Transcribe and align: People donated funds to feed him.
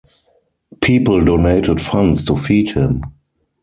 People 0.81 1.23
donated 1.23 1.79
funds 1.79 2.23
to 2.25 2.35
feed 2.35 2.71
him. 2.71 3.03